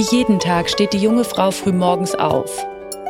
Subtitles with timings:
[0.00, 2.66] Wie jeden Tag steht die junge Frau früh morgens auf,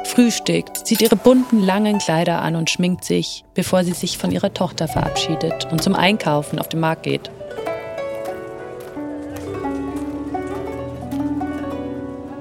[0.06, 4.52] frühstückt, zieht ihre bunten langen Kleider an und schminkt sich, bevor sie sich von ihrer
[4.52, 7.30] Tochter verabschiedet und zum Einkaufen auf den Markt geht.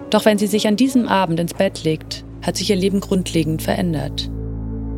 [0.09, 3.61] Doch wenn sie sich an diesem Abend ins Bett legt, hat sich ihr Leben grundlegend
[3.61, 4.31] verändert.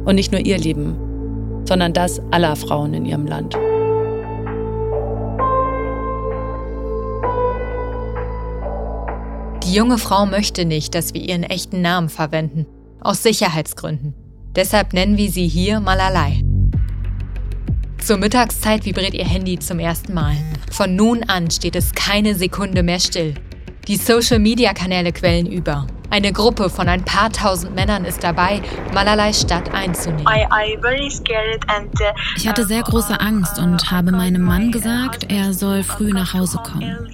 [0.05, 0.95] Und nicht nur ihr Leben,
[1.67, 3.58] sondern das aller Frauen in ihrem Land.
[9.71, 12.66] Die junge Frau möchte nicht, dass wir ihren echten Namen verwenden,
[12.99, 14.13] aus Sicherheitsgründen.
[14.53, 16.44] Deshalb nennen wir sie hier Malalai.
[17.97, 20.35] Zur Mittagszeit vibriert ihr Handy zum ersten Mal.
[20.70, 23.34] Von nun an steht es keine Sekunde mehr still.
[23.88, 25.88] Die Social-Media-Kanäle quellen über.
[26.11, 28.61] Eine Gruppe von ein paar tausend Männern ist dabei,
[28.93, 30.25] Malalai Stadt einzunehmen.
[30.27, 30.45] Uh,
[32.36, 36.58] ich hatte sehr große Angst und habe meinem Mann gesagt, er soll früh nach Hause
[36.58, 37.09] kommen.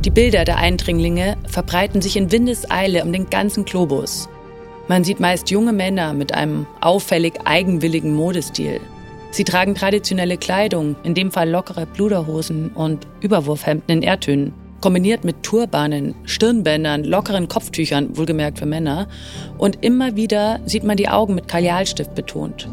[0.00, 4.26] Die Bilder der Eindringlinge verbreiten sich in Windeseile um den ganzen Globus.
[4.88, 8.80] Man sieht meist junge Männer mit einem auffällig eigenwilligen Modestil.
[9.30, 15.42] Sie tragen traditionelle Kleidung, in dem Fall lockere Bluderhosen und Überwurfhemden in Erdtönen kombiniert mit
[15.42, 19.08] Turbanen, Stirnbändern, lockeren Kopftüchern, wohlgemerkt für Männer.
[19.58, 22.68] Und immer wieder sieht man die Augen mit Kajalstift betont.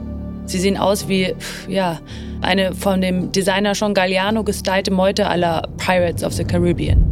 [0.45, 1.35] Sie sehen aus wie,
[1.67, 1.99] ja,
[2.41, 7.03] eine von dem Designer Sean Galliano gestylte Meute aller Pirates of the Caribbean.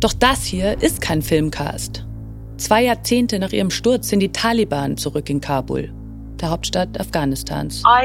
[0.00, 2.04] Doch das hier ist kein Filmcast.
[2.56, 5.92] Zwei Jahrzehnte nach ihrem Sturz sind die Taliban zurück in Kabul
[6.42, 7.82] der Hauptstadt Afghanistans.
[7.84, 8.02] Uh,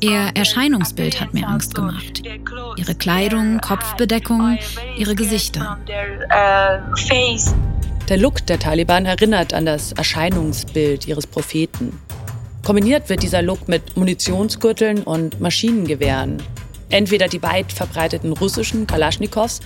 [0.00, 2.22] Ihr Erscheinungsbild hat mir Angst gemacht.
[2.76, 4.58] Ihre Kleidung, Kopfbedeckung,
[4.96, 5.78] ihre Gesichter.
[5.84, 6.94] Uh,
[8.08, 11.98] der Look der Taliban erinnert an das Erscheinungsbild ihres Propheten.
[12.64, 16.42] Kombiniert wird dieser Look mit Munitionsgürteln und Maschinengewehren.
[16.90, 19.60] Entweder die weit verbreiteten russischen Kalaschnikows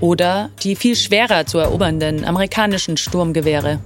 [0.00, 3.78] oder die viel schwerer zu erobernden amerikanischen Sturmgewehre.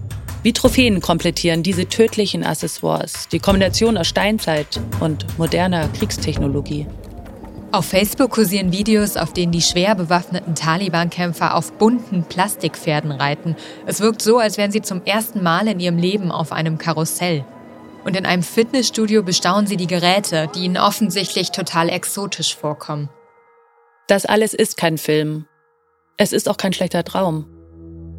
[0.47, 6.87] Wie Trophäen komplettieren diese tödlichen Accessoires die Kombination aus Steinzeit und moderner Kriegstechnologie.
[7.73, 13.57] Auf Facebook kursieren Videos, auf denen die schwer bewaffneten Taliban-Kämpfer auf bunten Plastikpferden reiten.
[13.87, 17.45] Es wirkt so, als wären sie zum ersten Mal in ihrem Leben auf einem Karussell.
[18.05, 23.09] Und in einem Fitnessstudio bestaunen sie die Geräte, die ihnen offensichtlich total exotisch vorkommen.
[24.07, 25.47] Das alles ist kein Film.
[26.17, 27.56] Es ist auch kein schlechter Traum.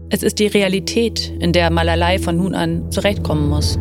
[0.10, 3.78] Es ist die Realität, in der Malalai von nun an zurechtkommen muss.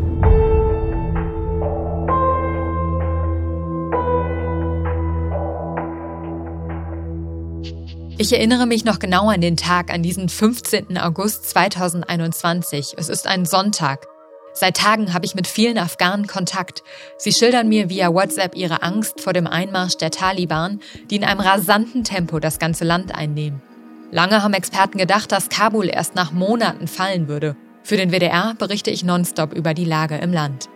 [8.18, 10.98] Ich erinnere mich noch genau an den Tag, an diesen 15.
[10.98, 12.94] August 2021.
[12.96, 14.08] Es ist ein Sonntag.
[14.52, 16.82] Seit Tagen habe ich mit vielen Afghanen Kontakt.
[17.18, 21.40] Sie schildern mir via WhatsApp ihre Angst vor dem Einmarsch der Taliban, die in einem
[21.40, 23.62] rasanten Tempo das ganze Land einnehmen.
[24.10, 27.56] Lange haben Experten gedacht, dass Kabul erst nach Monaten fallen würde.
[27.82, 30.68] Für den WDR berichte ich nonstop über die Lage im Land.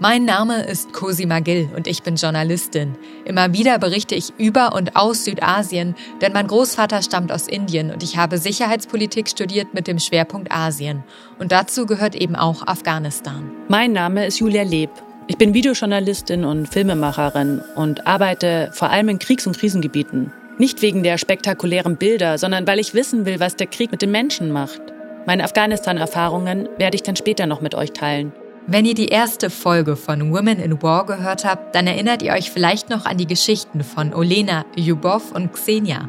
[0.00, 2.96] Mein Name ist Cosima Gill und ich bin Journalistin.
[3.24, 8.02] Immer wieder berichte ich über und aus Südasien, denn mein Großvater stammt aus Indien und
[8.02, 11.04] ich habe Sicherheitspolitik studiert mit dem Schwerpunkt Asien.
[11.38, 13.48] Und dazu gehört eben auch Afghanistan.
[13.68, 14.90] Mein Name ist Julia Leb.
[15.28, 20.32] Ich bin Videojournalistin und Filmemacherin und arbeite vor allem in Kriegs- und Krisengebieten.
[20.62, 24.12] Nicht wegen der spektakulären Bilder, sondern weil ich wissen will, was der Krieg mit den
[24.12, 24.80] Menschen macht.
[25.26, 28.30] Meine Afghanistan-Erfahrungen werde ich dann später noch mit euch teilen.
[28.68, 32.52] Wenn ihr die erste Folge von Women in War gehört habt, dann erinnert ihr euch
[32.52, 36.08] vielleicht noch an die Geschichten von Olena, Yubov und Xenia.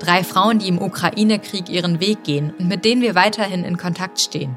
[0.00, 4.20] Drei Frauen, die im Ukraine-Krieg ihren Weg gehen und mit denen wir weiterhin in Kontakt
[4.20, 4.54] stehen.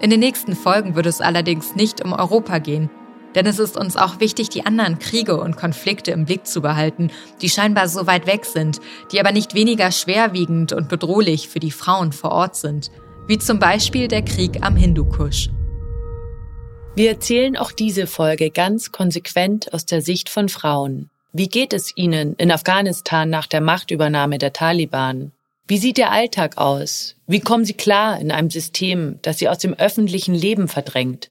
[0.00, 2.90] In den nächsten Folgen wird es allerdings nicht um Europa gehen,
[3.34, 7.10] denn es ist uns auch wichtig, die anderen Kriege und Konflikte im Blick zu behalten,
[7.42, 8.80] die scheinbar so weit weg sind,
[9.12, 12.90] die aber nicht weniger schwerwiegend und bedrohlich für die Frauen vor Ort sind,
[13.26, 15.50] wie zum Beispiel der Krieg am Hindukusch.
[16.96, 21.08] Wir erzählen auch diese Folge ganz konsequent aus der Sicht von Frauen.
[21.32, 25.30] Wie geht es ihnen in Afghanistan nach der Machtübernahme der Taliban?
[25.68, 27.14] Wie sieht der Alltag aus?
[27.28, 31.30] Wie kommen sie klar in einem System, das sie aus dem öffentlichen Leben verdrängt?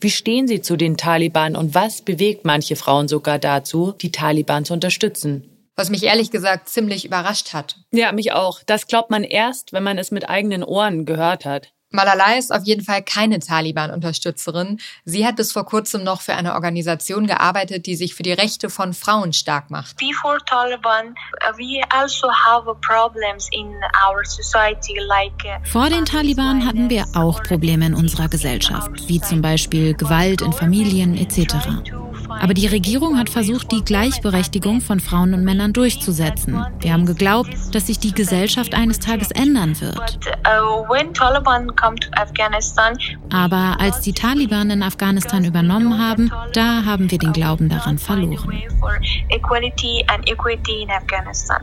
[0.00, 4.64] Wie stehen Sie zu den Taliban und was bewegt manche Frauen sogar dazu, die Taliban
[4.64, 5.50] zu unterstützen?
[5.76, 7.76] Was mich ehrlich gesagt ziemlich überrascht hat.
[7.90, 8.60] Ja, mich auch.
[8.64, 11.73] Das glaubt man erst, wenn man es mit eigenen Ohren gehört hat.
[11.94, 14.80] Malala ist auf jeden Fall keine Taliban-Unterstützerin.
[15.04, 18.68] Sie hat bis vor kurzem noch für eine Organisation gearbeitet, die sich für die Rechte
[18.68, 19.96] von Frauen stark macht.
[19.96, 21.14] Before Taliban,
[21.46, 23.72] uh, we also have problems in
[24.04, 29.20] our society like uh, Vor den Taliban hatten wir auch Probleme in unserer Gesellschaft, wie
[29.20, 31.54] zum Beispiel Gewalt in Familien etc.
[32.28, 36.64] Aber die Regierung hat versucht, die Gleichberechtigung von Frauen und Männern durchzusetzen.
[36.80, 40.18] Wir haben geglaubt, dass sich die Gesellschaft eines Tages ändern wird.
[43.32, 48.62] Aber als die Taliban in Afghanistan übernommen haben, da haben wir den Glauben daran verloren.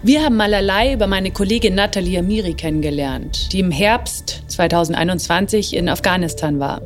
[0.03, 6.59] Wir haben Malalai über meine Kollegin Nathalie Amiri kennengelernt, die im Herbst 2021 in Afghanistan
[6.59, 6.81] war.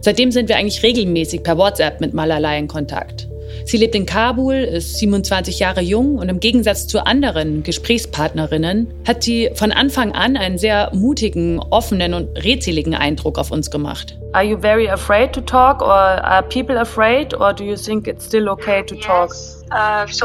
[0.00, 3.28] Seitdem sind wir eigentlich regelmäßig per WhatsApp mit Malalai in Kontakt.
[3.68, 9.22] Sie lebt in Kabul, ist 27 Jahre jung und im Gegensatz zu anderen Gesprächspartnerinnen hat
[9.22, 14.18] sie von Anfang an einen sehr mutigen, offenen und redseligen Eindruck auf uns gemacht.
[14.32, 18.24] Are you very afraid to talk or are people afraid or do you think it's
[18.24, 19.34] still okay to talk?
[19.70, 20.16] Uh, uh, uh,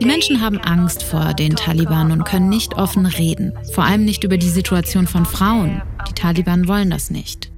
[0.00, 4.22] die Menschen haben Angst vor den Taliban und können nicht offen reden, vor allem nicht
[4.22, 5.82] über die Situation von Frauen.
[6.08, 7.50] Die Taliban wollen das nicht.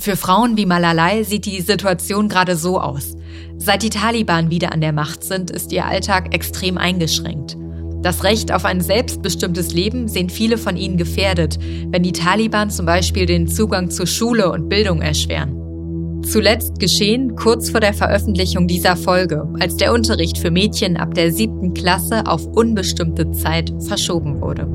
[0.00, 3.16] Für Frauen wie Malalai sieht die Situation gerade so aus.
[3.56, 7.56] Seit die Taliban wieder an der Macht sind, ist ihr Alltag extrem eingeschränkt.
[8.00, 11.58] Das Recht auf ein selbstbestimmtes Leben sehen viele von ihnen gefährdet,
[11.88, 16.22] wenn die Taliban zum Beispiel den Zugang zur Schule und Bildung erschweren.
[16.22, 21.32] Zuletzt geschehen kurz vor der Veröffentlichung dieser Folge, als der Unterricht für Mädchen ab der
[21.32, 24.68] siebten Klasse auf unbestimmte Zeit verschoben wurde.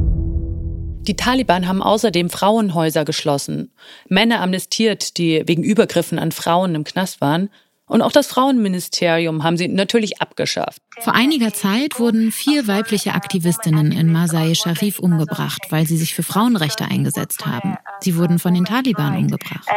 [1.08, 3.74] Die Taliban haben außerdem Frauenhäuser geschlossen,
[4.08, 7.50] Männer amnestiert, die wegen Übergriffen an Frauen im Knast waren,
[7.86, 10.82] und auch das Frauenministerium haben sie natürlich abgeschafft.
[11.02, 16.24] Vor einiger Zeit wurden vier weibliche Aktivistinnen in Masai Sharif umgebracht, weil sie sich für
[16.24, 17.78] Frauenrechte eingesetzt haben.
[18.00, 19.68] Sie wurden von den Taliban umgebracht.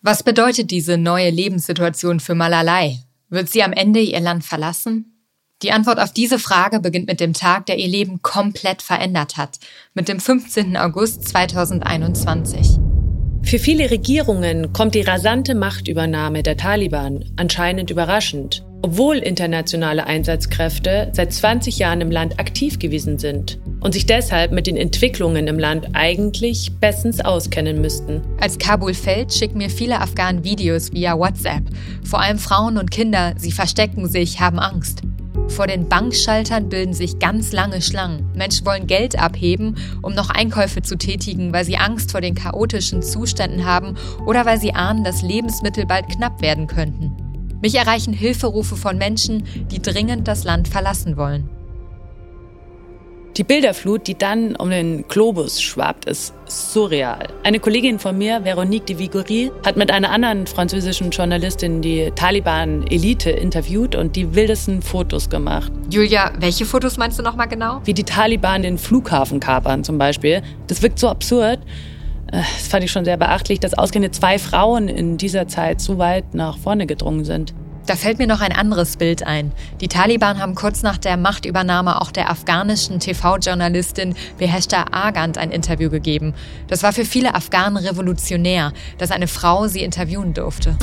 [0.00, 3.00] Was bedeutet diese neue Lebenssituation für Malalai?
[3.28, 5.09] Wird sie am Ende ihr Land verlassen?
[5.62, 9.58] Die Antwort auf diese Frage beginnt mit dem Tag, der ihr Leben komplett verändert hat,
[9.92, 10.78] mit dem 15.
[10.78, 12.78] August 2021.
[13.42, 21.32] Für viele Regierungen kommt die rasante Machtübernahme der Taliban anscheinend überraschend, obwohl internationale Einsatzkräfte seit
[21.32, 25.88] 20 Jahren im Land aktiv gewesen sind und sich deshalb mit den Entwicklungen im Land
[25.92, 28.22] eigentlich bestens auskennen müssten.
[28.40, 31.64] Als Kabul fällt, schicken mir viele Afghanen Videos via WhatsApp.
[32.02, 35.02] Vor allem Frauen und Kinder, sie verstecken sich, haben Angst.
[35.50, 38.30] Vor den Bankschaltern bilden sich ganz lange Schlangen.
[38.34, 43.02] Menschen wollen Geld abheben, um noch Einkäufe zu tätigen, weil sie Angst vor den chaotischen
[43.02, 47.12] Zuständen haben oder weil sie ahnen, dass Lebensmittel bald knapp werden könnten.
[47.60, 51.50] Mich erreichen Hilferufe von Menschen, die dringend das Land verlassen wollen.
[53.40, 57.26] Die Bilderflut, die dann um den Globus schwabt, ist surreal.
[57.42, 63.30] Eine Kollegin von mir, Veronique de Vigory, hat mit einer anderen französischen Journalistin die Taliban-Elite
[63.30, 65.72] interviewt und die wildesten Fotos gemacht.
[65.88, 67.80] Julia, welche Fotos meinst du nochmal genau?
[67.84, 70.42] Wie die Taliban den Flughafen kapern zum Beispiel.
[70.66, 71.60] Das wirkt so absurd.
[72.30, 75.96] Äh, das fand ich schon sehr beachtlich, dass ausgerechnet zwei Frauen in dieser Zeit so
[75.96, 77.54] weit nach vorne gedrungen sind.
[77.86, 79.52] Da fällt mir noch ein anderes Bild ein.
[79.80, 85.90] Die Taliban haben kurz nach der Machtübernahme auch der afghanischen TV-Journalistin Beheshta Agant ein Interview
[85.90, 86.34] gegeben.
[86.68, 90.76] Das war für viele Afghanen revolutionär, dass eine Frau sie interviewen durfte.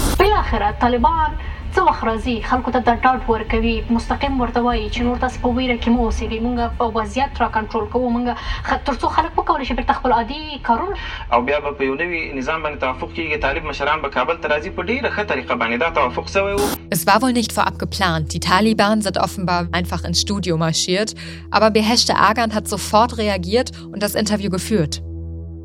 [1.77, 5.53] څه وخت راځي خلکو ته د ډاډ ورکوي مستقیم ورته وایي چې نور تاسو په
[5.59, 9.97] ویره کې مو اوسېږئ مونږ وضعیت را کنټرول کوو مونږ ترڅو خلک وکولای شي بیرته
[10.01, 14.03] خپل عادي کارونه او بیا به په یو نوي نظام باندې توافق کیږي طالب مشران
[14.03, 17.23] به کابل ته راځي په ډیره ښه طریقه باندې دا توافق شوی و Es war
[17.23, 18.35] wohl nicht vorab geplant.
[18.35, 21.15] Die Taliban sind offenbar einfach ins Studio marschiert,
[21.61, 25.01] aber Beheshte Agan hat sofort reagiert und das Interview geführt.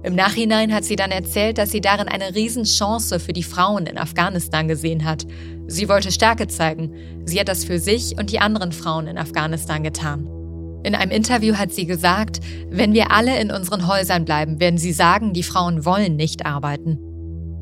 [0.05, 3.99] Im Nachhinein hat sie dann erzählt, dass sie darin eine Riesenchance für die Frauen in
[3.99, 5.27] Afghanistan gesehen hat.
[5.69, 6.93] Sie wollte Stärke zeigen.
[7.25, 10.29] Sie hat das für sich und die anderen Frauen in Afghanistan getan.
[10.85, 14.93] In einem Interview hat sie gesagt, wenn wir alle in unseren Häusern bleiben, werden sie
[14.93, 16.99] sagen, die Frauen wollen nicht arbeiten.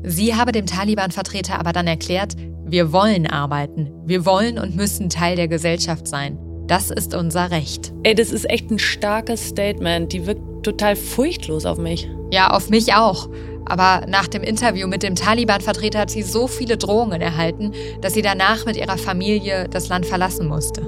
[0.03, 5.35] Sie habe dem Taliban-Vertreter aber dann erklärt, wir wollen arbeiten, wir wollen und müssen Teil
[5.35, 6.39] der Gesellschaft sein.
[6.71, 7.91] Das ist unser Recht.
[8.03, 10.13] Ey, das ist echt ein starkes Statement.
[10.13, 12.09] Die wirkt total furchtlos auf mich.
[12.31, 13.27] Ja, auf mich auch.
[13.65, 18.21] Aber nach dem Interview mit dem Taliban-Vertreter hat sie so viele Drohungen erhalten, dass sie
[18.21, 20.83] danach mit ihrer Familie das Land verlassen musste.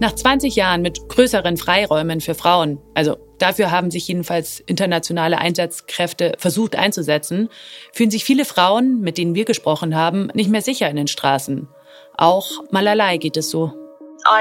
[0.00, 6.34] Nach 20 Jahren mit größeren Freiräumen für Frauen, also dafür haben sich jedenfalls internationale Einsatzkräfte
[6.38, 7.48] versucht einzusetzen,
[7.92, 11.68] fühlen sich viele Frauen, mit denen wir gesprochen haben, nicht mehr sicher in den Straßen.
[12.16, 13.72] Auch Malalai geht es so.
[14.26, 14.40] Uh,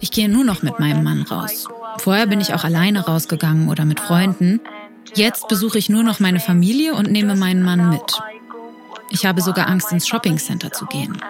[0.00, 1.66] ich gehe nur noch mit meinem Mann raus.
[1.98, 4.60] Vorher bin ich auch alleine rausgegangen oder mit Freunden.
[5.14, 8.20] Jetzt besuche ich nur noch meine Familie und nehme meinen Mann mit.
[9.10, 11.20] Ich habe sogar Angst, ins Shoppingcenter zu gehen.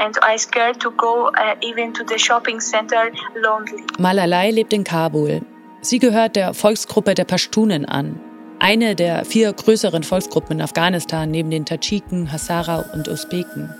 [0.00, 3.84] And I scared to go uh, even to the shopping center lonely.
[3.98, 5.42] Malalai lebt in Kabul.
[5.82, 8.20] Sie gehört der Volksgruppe der Pashtunen an.
[8.58, 13.74] Eine der vier größeren Volksgruppen in Afghanistan neben den Tadschiken, Hazara und Usbeken.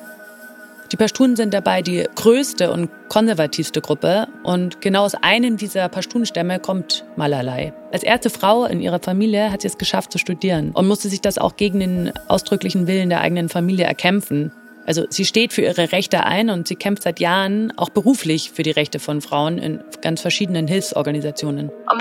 [0.93, 6.59] Die Pashtunen sind dabei die größte und konservativste Gruppe und genau aus einem dieser Pashtunstämme
[6.59, 7.73] kommt Malalai.
[7.93, 11.21] Als erste Frau in ihrer Familie hat sie es geschafft zu studieren und musste sich
[11.21, 14.51] das auch gegen den ausdrücklichen Willen der eigenen Familie erkämpfen.
[14.91, 18.65] Also sie steht für ihre Rechte ein und sie kämpft seit Jahren auch beruflich für
[18.65, 21.69] die Rechte von Frauen in ganz verschiedenen Hilfsorganisationen.
[21.69, 21.97] Uh,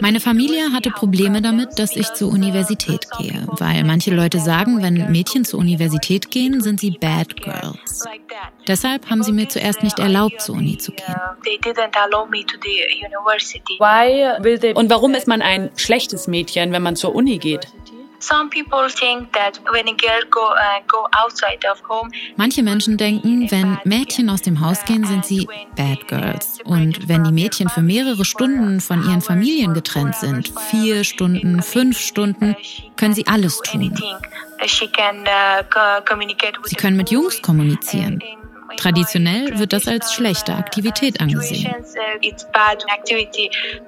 [0.00, 5.10] Meine Familie hatte Probleme damit, dass ich zur Universität gehe, weil manche Leute sagen, wenn
[5.10, 8.04] Mädchen zur Universität gehen, sind sie Bad Girls.
[8.68, 11.12] Deshalb haben sie mir zuerst nicht erlaubt, zur Uni zu gehen.
[14.76, 17.66] Und warum ist man ein schlechtes Mädchen, wenn man zur Uni geht?
[22.36, 26.58] Manche Menschen denken, wenn Mädchen aus dem Haus gehen, sind sie Bad Girls.
[26.64, 31.98] Und wenn die Mädchen für mehrere Stunden von ihren Familien getrennt sind, vier Stunden, fünf
[31.98, 32.56] Stunden,
[32.96, 33.92] können sie alles tun.
[33.92, 34.68] Uh,
[36.64, 38.22] sie können mit Jungs kommunizieren.
[38.76, 41.74] Traditionell wird das als schlechte Aktivität angesehen.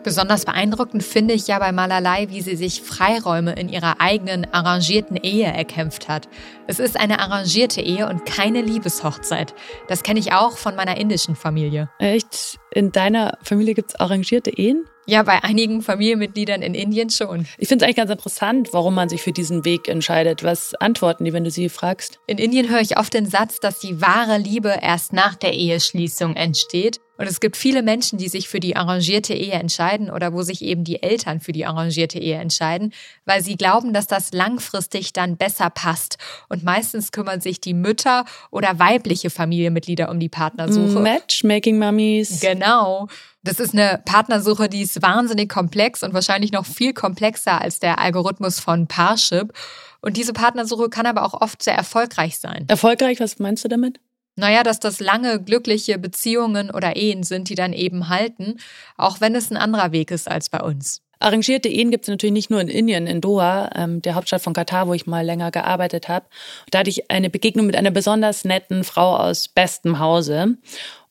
[0.03, 5.17] Besonders beeindruckend finde ich ja bei Malalai, wie sie sich Freiräume in ihrer eigenen arrangierten
[5.17, 6.29] Ehe erkämpft hat.
[6.67, 9.55] Es ist eine arrangierte Ehe und keine Liebeshochzeit.
[9.89, 11.89] Das kenne ich auch von meiner indischen Familie.
[11.99, 12.59] Echt?
[12.73, 14.85] In deiner Familie gibt es arrangierte Ehen?
[15.09, 17.47] Ja, bei einigen Familienmitgliedern in Indien schon.
[17.59, 20.43] Ich finde es eigentlich ganz interessant, warum man sich für diesen Weg entscheidet.
[20.43, 22.19] Was antworten die, wenn du sie fragst?
[22.27, 26.35] In Indien höre ich oft den Satz, dass die wahre Liebe erst nach der Eheschließung
[26.35, 27.01] entsteht.
[27.19, 30.61] Und es gibt viele Menschen, die sich für die arrangierte Ehe entscheiden oder wo sich
[30.63, 32.93] eben die Eltern für die arrangierte Ehe entscheiden,
[33.25, 36.19] weil sie glauben, dass das langfristig dann besser passt.
[36.49, 41.01] Und meistens kümmern sich die Mütter oder weibliche Familienmitglieder um die Partnersuche.
[41.01, 42.41] Matchmaking Mummies.
[42.41, 43.09] Genau.
[43.47, 48.01] Das ist eine Partnersuche, die ist wahnsinnig komplex und wahrscheinlich noch viel komplexer als der
[48.01, 49.53] Algorithmus von Parship.
[50.01, 52.65] Und diese Partnersuche kann aber auch oft sehr erfolgreich sein.
[52.67, 54.01] Erfolgreich, was meinst du damit?
[54.35, 58.57] Naja, dass das lange glückliche Beziehungen oder Ehen sind, die dann eben halten,
[58.97, 61.03] auch wenn es ein anderer Weg ist als bei uns.
[61.19, 64.53] Arrangierte Ehen gibt es natürlich nicht nur in Indien, in Doha, ähm, der Hauptstadt von
[64.53, 66.27] Katar, wo ich mal länger gearbeitet habe.
[66.71, 70.59] Da hatte ich eine Begegnung mit einer besonders netten Frau aus bestem Hause.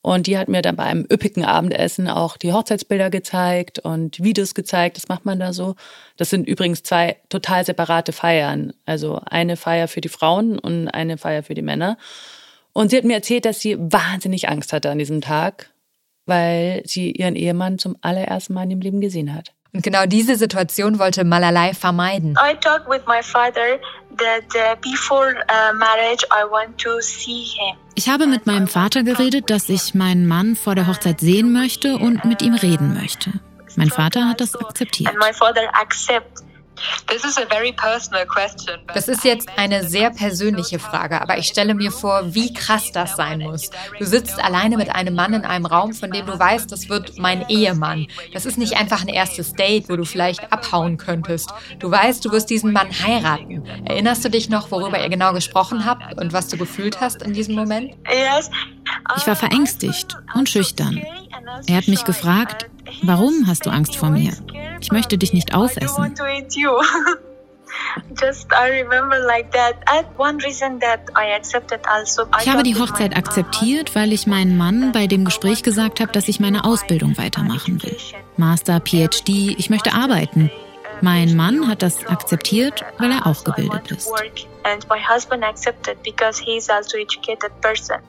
[0.06, 4.54] Und die hat mir dann bei einem üppigen Abendessen auch die Hochzeitsbilder gezeigt und Videos
[4.54, 4.98] gezeigt.
[4.98, 5.74] Das macht man da so.
[6.16, 8.74] Das sind übrigens zwei total separate Feiern.
[8.86, 11.98] Also eine Feier für die Frauen und eine Feier für die Männer.
[12.72, 15.72] Und sie hat mir erzählt, dass sie wahnsinnig Angst hatte an diesem Tag,
[16.28, 19.55] weil sie ihren Ehemann zum allerersten Mal in ihrem Leben gesehen hat.
[19.76, 22.38] Und genau diese Situation wollte Malalai vermeiden.
[22.40, 23.78] I talked with my father
[24.18, 27.76] that uh, before uh, marriage I want to see him.
[27.96, 31.98] Ich habe mit meinem Vater geredet, dass ich meinen Mann vor der Hochzeit sehen möchte
[31.98, 33.34] und mit ihm reden möchte.
[33.76, 35.10] Mein Vater hat das akzeptiert.
[35.10, 36.45] And my father accept
[38.94, 43.16] das ist jetzt eine sehr persönliche Frage, aber ich stelle mir vor, wie krass das
[43.16, 43.70] sein muss.
[44.00, 47.18] Du sitzt alleine mit einem Mann in einem Raum, von dem du weißt, das wird
[47.18, 48.08] mein Ehemann.
[48.34, 51.54] Das ist nicht einfach ein erstes Date, wo du vielleicht abhauen könntest.
[51.80, 53.66] Du weißt, du wirst diesen Mann heiraten.
[53.86, 57.34] Erinnerst du dich noch, worüber ihr genau gesprochen habt und was du gefühlt hast in
[57.34, 57.94] diesem Moment?
[59.18, 61.02] Ich war verängstigt und schüchtern.
[61.68, 62.68] Er hat mich gefragt,
[63.04, 64.34] warum hast du Angst vor mir?
[64.82, 66.16] Ich möchte dich nicht aufessen.
[71.88, 76.12] Also, ich habe die Hochzeit akzeptiert, weil ich meinen Mann bei dem Gespräch gesagt habe,
[76.12, 77.98] dass ich meine Ausbildung weitermachen will.
[78.38, 80.52] Master, PhD, ich möchte arbeiten.
[81.06, 84.12] Mein Mann hat das akzeptiert, weil er auch gebildet ist.
[84.64, 84.88] Also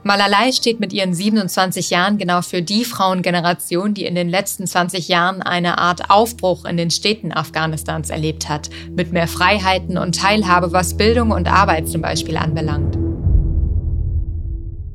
[0.02, 5.08] Malalai steht mit ihren 27 Jahren genau für die Frauengeneration, die in den letzten 20
[5.08, 10.72] Jahren eine Art Aufbruch in den Städten Afghanistans erlebt hat, mit mehr Freiheiten und Teilhabe,
[10.72, 12.96] was Bildung und Arbeit zum Beispiel anbelangt.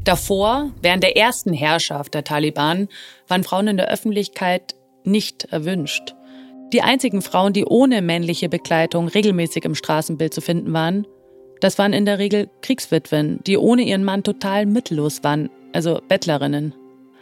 [0.06, 2.90] Davor, während der ersten Herrschaft der Taliban,
[3.28, 6.16] waren Frauen in der Öffentlichkeit nicht erwünscht.
[6.74, 11.06] Die einzigen Frauen, die ohne männliche Begleitung regelmäßig im Straßenbild zu finden waren,
[11.60, 16.74] das waren in der Regel Kriegswitwen, die ohne ihren Mann total mittellos waren, also Bettlerinnen.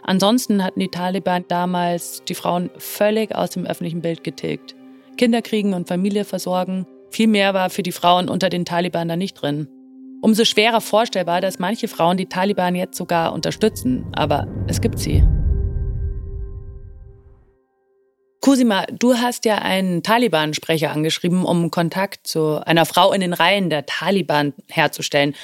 [0.04, 4.76] Ansonsten hatten die Taliban damals die Frauen völlig aus dem öffentlichen Bild getilgt.
[5.18, 9.16] Kinder kriegen und Familie versorgen, viel mehr war für die Frauen unter den Taliban da
[9.16, 9.68] nicht drin.
[10.22, 15.24] Umso schwerer vorstellbar, dass manche Frauen die Taliban jetzt sogar unterstützen, aber es gibt sie.
[18.42, 23.70] Kusima, du hast ja einen Taliban-Sprecher angeschrieben, um Kontakt zu einer Frau in den Reihen
[23.70, 25.36] der Taliban herzustellen.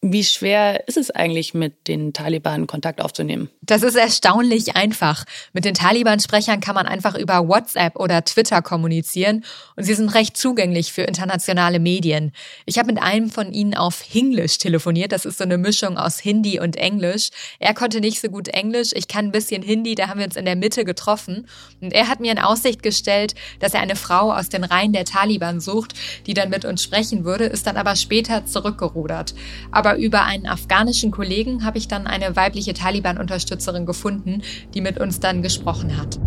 [0.00, 3.50] Wie schwer ist es eigentlich, mit den Taliban Kontakt aufzunehmen?
[3.62, 5.24] Das ist erstaunlich einfach.
[5.52, 10.36] Mit den Taliban-Sprechern kann man einfach über WhatsApp oder Twitter kommunizieren und sie sind recht
[10.36, 12.30] zugänglich für internationale Medien.
[12.64, 15.10] Ich habe mit einem von ihnen auf Hinglish telefoniert.
[15.10, 17.30] Das ist so eine Mischung aus Hindi und Englisch.
[17.58, 20.36] Er konnte nicht so gut Englisch, ich kann ein bisschen Hindi, da haben wir uns
[20.36, 21.48] in der Mitte getroffen.
[21.80, 25.06] Und er hat mir in Aussicht gestellt, dass er eine Frau aus den Reihen der
[25.06, 25.94] Taliban sucht,
[26.28, 29.34] die dann mit uns sprechen würde, ist dann aber später zurückgerudert.
[29.72, 34.42] Aber aber über einen afghanischen Kollegen habe ich dann eine weibliche Taliban-Unterstützerin gefunden,
[34.74, 36.18] die mit uns dann gesprochen hat.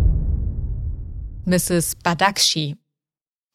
[1.46, 1.98] Mrs.
[2.04, 2.78] Badakshi.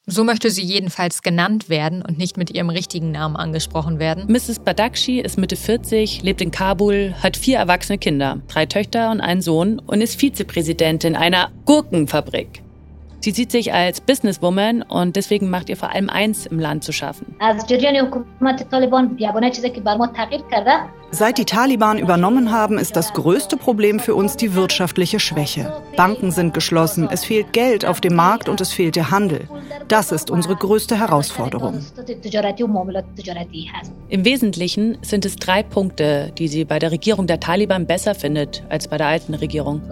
[0.07, 4.31] So möchte sie jedenfalls genannt werden und nicht mit ihrem richtigen Namen angesprochen werden.
[4.31, 4.61] Mrs.
[4.61, 9.43] Badakshi ist Mitte 40, lebt in Kabul, hat vier erwachsene Kinder, drei Töchter und einen
[9.43, 12.63] Sohn und ist Vizepräsidentin einer Gurkenfabrik.
[13.27, 16.93] Sie sieht sich als Businesswoman und deswegen macht ihr vor allem eins im Land zu
[16.93, 17.35] schaffen.
[21.11, 25.73] Seit die Taliban übernommen haben, ist das größte Problem für uns die wirtschaftliche Schwäche.
[25.97, 29.49] Banken sind geschlossen, es fehlt Geld auf dem Markt und es fehlt der Handel.
[29.89, 31.85] Das ist unsere größte Herausforderung.
[34.09, 38.63] Im Wesentlichen sind es drei Punkte, die sie bei der Regierung der Taliban besser findet
[38.69, 39.83] als bei der alten Regierung.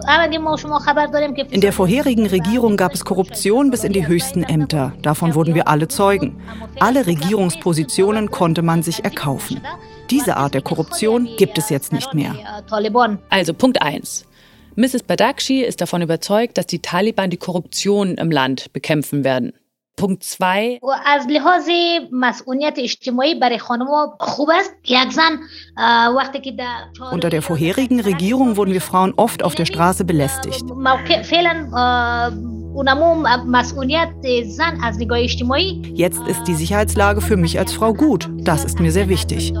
[1.51, 3.24] In der vorherigen Regierung gab es Korruption
[3.71, 4.93] bis in die höchsten Ämter.
[5.01, 6.41] Davon wurden wir alle Zeugen.
[6.79, 9.61] Alle Regierungspositionen konnte man sich erkaufen.
[10.09, 12.35] Diese Art der Korruption gibt es jetzt nicht mehr.
[13.29, 14.25] Also Punkt 1.
[14.75, 15.03] Mrs.
[15.03, 19.53] Badakshi ist davon überzeugt, dass die Taliban die Korruption im Land bekämpfen werden.
[19.95, 20.79] Punkt 2.
[27.11, 30.61] Unter der vorherigen Regierung wurden wir Frauen oft auf der Straße belästigt.
[35.93, 38.29] Jetzt ist die Sicherheitslage für mich als Frau gut.
[38.39, 39.53] Das ist mir sehr wichtig.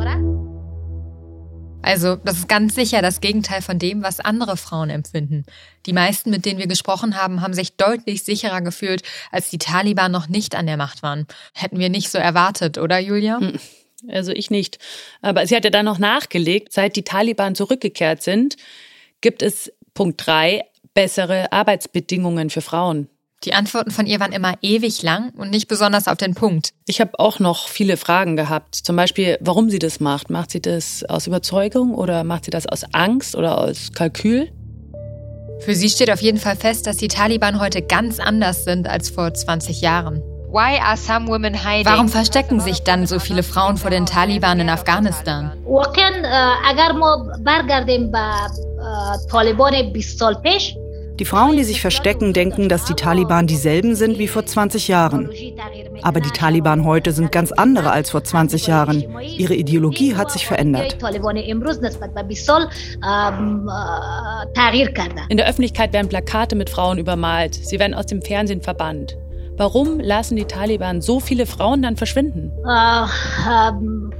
[1.81, 5.45] Also das ist ganz sicher das Gegenteil von dem, was andere Frauen empfinden.
[5.85, 10.11] Die meisten, mit denen wir gesprochen haben, haben sich deutlich sicherer gefühlt, als die Taliban
[10.11, 11.25] noch nicht an der Macht waren.
[11.53, 13.39] Hätten wir nicht so erwartet, oder Julia?
[13.39, 13.59] Hm,
[14.09, 14.77] also ich nicht.
[15.21, 18.57] Aber sie hat ja dann noch nachgelegt, seit die Taliban zurückgekehrt sind,
[19.21, 20.63] gibt es Punkt drei
[20.95, 23.07] bessere Arbeitsbedingungen für Frauen.
[23.43, 26.71] Die Antworten von ihr waren immer ewig lang und nicht besonders auf den Punkt.
[26.87, 28.73] Ich habe auch noch viele Fragen gehabt.
[28.73, 30.31] Zum Beispiel, warum sie das macht.
[30.31, 34.49] Macht sie das aus Überzeugung oder macht sie das aus Angst oder aus Kalkül?
[35.59, 39.09] Für sie steht auf jeden Fall fest, dass die Taliban heute ganz anders sind als
[39.09, 40.23] vor 20 Jahren.
[41.91, 45.51] Warum verstecken sich dann so viele Frauen vor den Taliban in Afghanistan?
[51.19, 55.29] Die Frauen, die sich verstecken, denken, dass die Taliban dieselben sind wie vor 20 Jahren.
[56.01, 59.05] Aber die Taliban heute sind ganz andere als vor 20 Jahren.
[59.21, 60.97] Ihre Ideologie hat sich verändert.
[65.29, 67.55] In der Öffentlichkeit werden Plakate mit Frauen übermalt.
[67.55, 69.17] Sie werden aus dem Fernsehen verbannt.
[69.57, 72.51] Warum lassen die Taliban so viele Frauen dann verschwinden?
[72.65, 73.07] Uh,
[73.69, 74.11] um,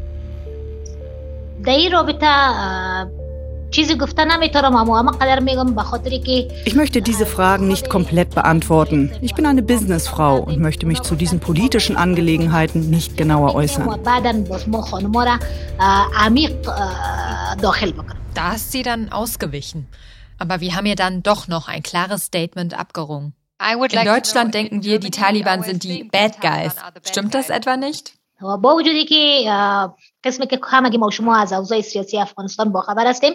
[6.66, 9.12] ich möchte diese Fragen nicht komplett beantworten.
[9.22, 13.90] Ich bin eine Businessfrau und möchte mich zu diesen politischen Angelegenheiten nicht genauer äußern.
[18.34, 19.88] Da ist sie dann ausgewichen.
[20.38, 23.34] Aber wir haben ihr dann doch noch ein klares Statement abgerungen.
[23.92, 26.76] In Deutschland denken wir, die Taliban sind die Bad Guys.
[27.04, 28.14] Stimmt das etwa nicht?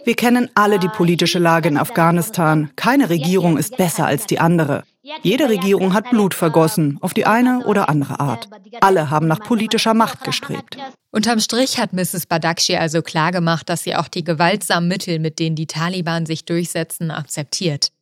[0.05, 2.71] Wir kennen alle die politische Lage in Afghanistan.
[2.77, 4.85] Keine Regierung ist besser als die andere.
[5.23, 8.49] Jede Regierung hat Blut vergossen, auf die eine oder andere Art.
[8.81, 10.77] Alle haben nach politischer Macht gestrebt.
[11.11, 12.27] Unterm Strich hat Mrs.
[12.27, 17.11] Badakshi also klargemacht, dass sie auch die gewaltsamen Mittel, mit denen die Taliban sich durchsetzen,
[17.11, 17.93] akzeptiert.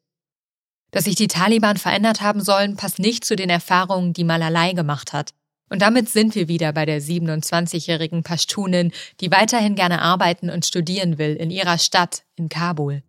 [0.91, 5.13] Dass sich die Taliban verändert haben sollen, passt nicht zu den Erfahrungen, die Malalai gemacht
[5.13, 5.35] hat.
[5.71, 11.19] Und damit sind wir wieder bei der 27-jährigen Pashtunin, die weiterhin gerne arbeiten und studieren
[11.19, 13.03] will in ihrer Stadt in Kabul.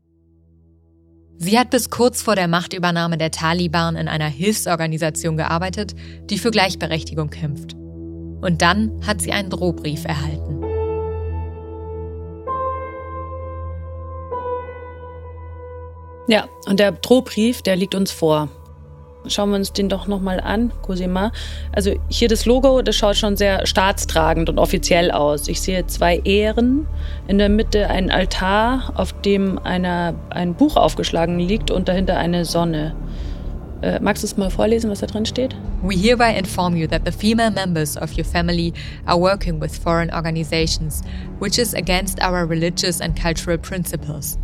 [1.37, 5.95] Sie hat bis kurz vor der Machtübernahme der Taliban in einer Hilfsorganisation gearbeitet,
[6.29, 7.75] die für Gleichberechtigung kämpft.
[8.41, 10.61] Und dann hat sie einen Drohbrief erhalten.
[16.27, 18.49] Ja, und der Drohbrief, der liegt uns vor.
[19.27, 21.31] Schauen wir uns den doch nochmal an, Cosima.
[21.73, 25.47] Also hier das Logo, das schaut schon sehr staatstragend und offiziell aus.
[25.49, 26.87] Ich sehe zwei Ehren,
[27.27, 32.45] in der Mitte ein Altar, auf dem einer, ein Buch aufgeschlagen liegt und dahinter eine
[32.45, 32.95] Sonne.
[33.81, 35.55] Äh, magst du es mal vorlesen, was da drin steht?
[35.81, 38.73] We hereby inform you that the female members of your family
[39.05, 41.01] are working with foreign organizations,
[41.39, 44.37] which is against our religious and cultural principles.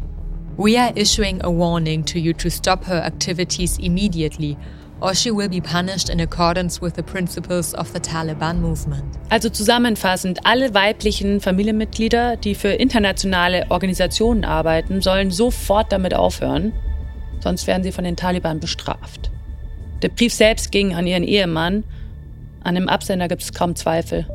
[0.58, 4.58] We are issuing a warning to you to stop her activities immediately
[5.02, 9.04] or she will be punished in accordance with the principles of the Taliban movement.
[9.30, 16.74] Also zusammenfassend, alle weiblichen Familienmitglieder, die für internationale Organisationen arbeiten, sollen sofort damit aufhören,
[17.42, 19.32] sonst werden sie von den Taliban bestraft.
[20.02, 21.84] Der Brief selbst ging an ihren Ehemann
[22.66, 24.26] an dem Absender gibt es kaum Zweifel.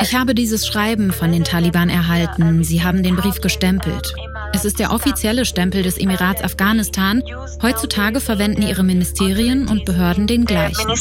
[0.00, 2.64] Ich habe dieses Schreiben von den Taliban erhalten.
[2.64, 4.14] Sie haben den Brief gestempelt.
[4.54, 7.22] Es ist der offizielle Stempel des Emirats Afghanistan.
[7.62, 10.92] Heutzutage verwenden ihre Ministerien und Behörden den gleichen.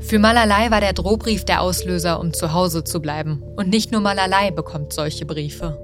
[0.00, 3.42] Für Malalai war der Drohbrief der Auslöser, um zu Hause zu bleiben.
[3.56, 5.78] Und nicht nur Malalai bekommt solche Briefe.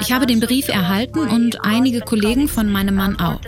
[0.00, 3.40] Ich habe den Brief erhalten und einige Kollegen von meinem Mann auch.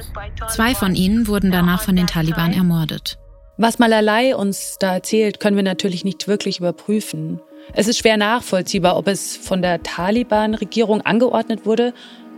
[0.48, 3.18] Zwei von ihnen wurden danach von den Taliban ermordet.
[3.57, 7.40] Was Malalai uns da erzählt, können wir natürlich nicht wirklich überprüfen.
[7.73, 11.94] Es ist schwer nachvollziehbar, ob es von der Taliban-Regierung angeordnet wurde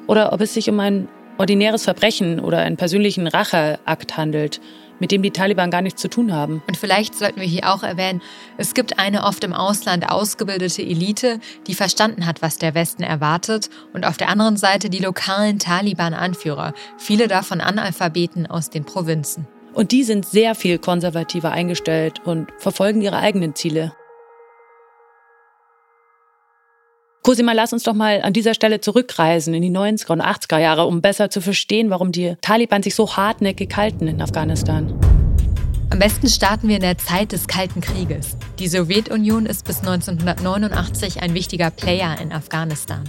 [0.06, 1.08] oder ob es sich um ein
[1.38, 4.60] ordinäres Verbrechen oder einen persönlichen Racheakt handelt,
[5.00, 6.62] mit dem die Taliban gar nichts zu tun haben.
[6.68, 8.22] Und vielleicht sollten wir hier auch erwähnen,
[8.58, 13.70] es gibt eine oft im Ausland ausgebildete Elite, die verstanden hat, was der Westen erwartet,
[13.92, 19.48] und auf der anderen Seite die lokalen Taliban-Anführer, viele davon Analphabeten aus den Provinzen.
[19.72, 23.92] Und die sind sehr viel konservativer eingestellt und verfolgen ihre eigenen Ziele.
[27.22, 30.86] Cosima, lass uns doch mal an dieser Stelle zurückreisen in die 90er und 80er Jahre,
[30.86, 34.92] um besser zu verstehen, warum die Taliban sich so hartnäckig halten in Afghanistan.
[35.90, 38.36] Am besten starten wir in der Zeit des Kalten Krieges.
[38.58, 43.04] Die Sowjetunion ist bis 1989 ein wichtiger Player in Afghanistan.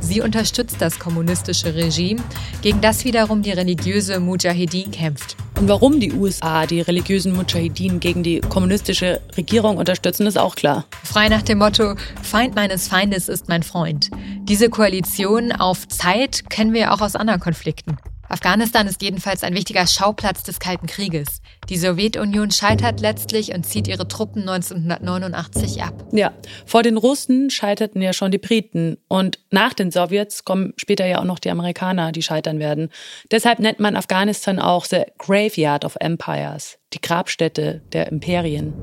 [0.00, 2.20] Sie unterstützt das kommunistische Regime,
[2.62, 5.36] gegen das wiederum die religiöse Mujahedin kämpft.
[5.58, 10.84] Und warum die USA die religiösen Mujahedin gegen die kommunistische Regierung unterstützen, ist auch klar.
[11.02, 14.10] Frei nach dem Motto, Feind meines Feindes ist mein Freund.
[14.42, 17.98] Diese Koalition auf Zeit kennen wir auch aus anderen Konflikten.
[18.28, 21.40] Afghanistan ist jedenfalls ein wichtiger Schauplatz des Kalten Krieges.
[21.68, 26.04] Die Sowjetunion scheitert letztlich und zieht ihre Truppen 1989 ab.
[26.12, 26.32] Ja,
[26.66, 31.20] vor den Russen scheiterten ja schon die Briten und nach den Sowjets kommen später ja
[31.20, 32.90] auch noch die Amerikaner, die scheitern werden.
[33.30, 38.74] Deshalb nennt man Afghanistan auch The Graveyard of Empires, die Grabstätte der Imperien.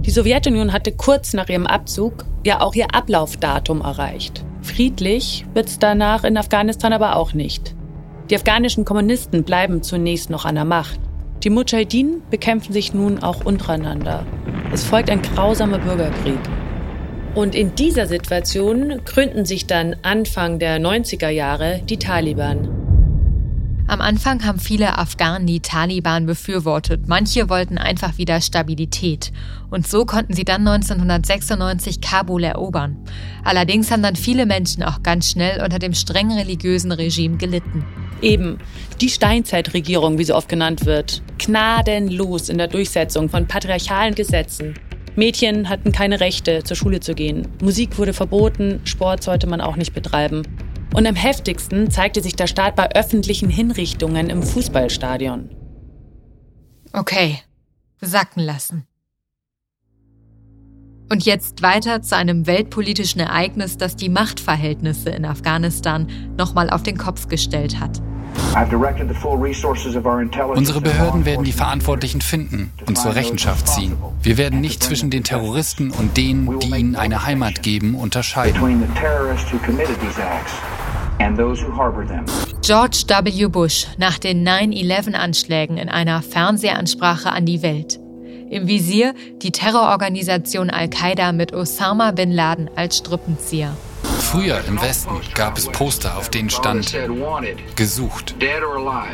[0.00, 4.44] Die Sowjetunion hatte kurz nach ihrem Abzug ja auch ihr Ablaufdatum erreicht.
[4.60, 7.74] Friedlich wird's danach in Afghanistan aber auch nicht.
[8.34, 10.98] Die afghanischen Kommunisten bleiben zunächst noch an der Macht.
[11.44, 14.26] Die Mujahideen bekämpfen sich nun auch untereinander.
[14.72, 16.40] Es folgt ein grausamer Bürgerkrieg.
[17.36, 22.83] Und in dieser Situation gründen sich dann Anfang der 90er Jahre die Taliban.
[23.86, 27.02] Am Anfang haben viele Afghanen die Taliban befürwortet.
[27.06, 29.30] Manche wollten einfach wieder Stabilität.
[29.70, 32.96] Und so konnten sie dann 1996 Kabul erobern.
[33.44, 37.84] Allerdings haben dann viele Menschen auch ganz schnell unter dem streng religiösen Regime gelitten.
[38.22, 38.58] Eben
[39.02, 44.74] die Steinzeitregierung, wie sie oft genannt wird, gnadenlos in der Durchsetzung von patriarchalen Gesetzen.
[45.14, 47.46] Mädchen hatten keine Rechte, zur Schule zu gehen.
[47.62, 50.42] Musik wurde verboten, Sport sollte man auch nicht betreiben.
[50.94, 55.50] Und am heftigsten zeigte sich der Staat bei öffentlichen Hinrichtungen im Fußballstadion.
[56.92, 57.40] Okay,
[58.00, 58.86] sacken lassen.
[61.10, 66.96] Und jetzt weiter zu einem weltpolitischen Ereignis, das die Machtverhältnisse in Afghanistan nochmal auf den
[66.96, 68.00] Kopf gestellt hat.
[70.54, 73.96] Unsere Behörden werden die Verantwortlichen finden und zur Rechenschaft ziehen.
[74.22, 78.60] Wir werden nicht zwischen den Terroristen und denen, die ihnen eine Heimat geben, unterscheiden.
[82.62, 83.46] George W.
[83.46, 88.00] Bush nach den 9-11-Anschlägen in einer Fernsehansprache an die Welt.
[88.50, 93.76] Im Visier die Terrororganisation Al-Qaida mit Osama bin Laden als Strippenzieher.
[94.18, 96.92] Früher im Westen gab es Poster, auf denen stand
[97.76, 98.34] gesucht,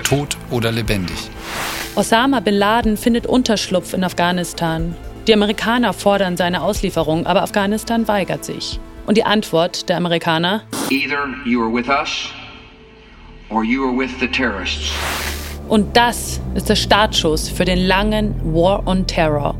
[0.04, 1.30] tot oder lebendig.
[1.96, 4.94] Osama bin Laden findet Unterschlupf in Afghanistan.
[5.26, 8.80] Die Amerikaner fordern seine Auslieferung, aber Afghanistan weigert sich.
[9.10, 10.62] Und die Antwort der Amerikaner?
[10.88, 12.28] Either you are with us
[13.48, 14.92] or you are with the terrorists.
[15.68, 19.56] Und das ist der Startschuss für den langen War on Terror.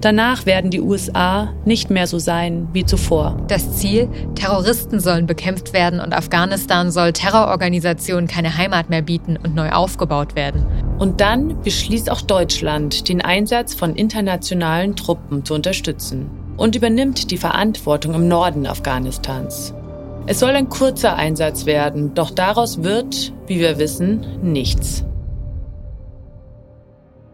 [0.00, 3.36] Danach werden die USA nicht mehr so sein wie zuvor.
[3.46, 9.54] Das Ziel, Terroristen sollen bekämpft werden und Afghanistan soll Terrororganisationen keine Heimat mehr bieten und
[9.54, 10.66] neu aufgebaut werden.
[10.98, 17.38] Und dann beschließt auch Deutschland, den Einsatz von internationalen Truppen zu unterstützen und übernimmt die
[17.38, 19.72] Verantwortung im Norden Afghanistans.
[20.26, 25.02] Es soll ein kurzer Einsatz werden, doch daraus wird, wie wir wissen, nichts.